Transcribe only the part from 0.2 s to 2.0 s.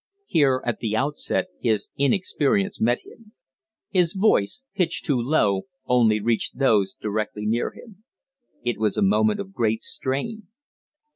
Here at the outset his